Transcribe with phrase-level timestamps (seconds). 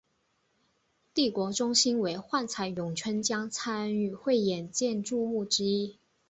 [1.13, 5.99] 帝国中心为幻彩咏香江参与汇演建筑物之一。